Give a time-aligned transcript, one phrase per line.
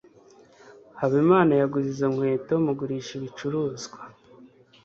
[0.99, 3.97] habimana yaguze izo nkweto mugurisha ibicuruzwa